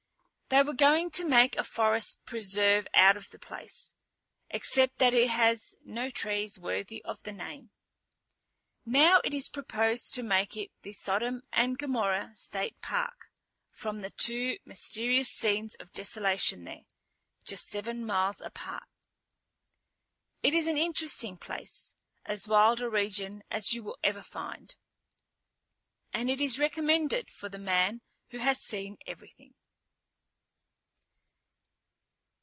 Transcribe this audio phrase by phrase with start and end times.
[0.53, 3.93] They were going to make a forest preserve out of the place,
[4.49, 7.69] except that it has no trees worthy of the name.
[8.85, 13.31] Now it is proposed to make it the Sodom and Gomorrah State Park
[13.71, 16.83] from the two mysterious scenes of desolation there,
[17.45, 18.89] just seven miles apart.
[20.43, 21.95] It is an interesting place,
[22.25, 24.75] as wild a region as you will ever find,
[26.11, 29.53] and is recommended for the man who has seen everything.